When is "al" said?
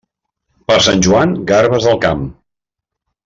1.91-2.01